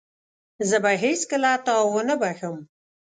زه 0.69 0.77
به 0.83 0.91
هيڅکله 1.03 1.51
تا 1.65 1.73
ونه 1.93 2.15
بخښم. 2.21 2.55